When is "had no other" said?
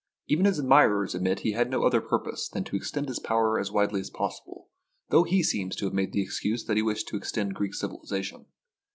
1.51-2.01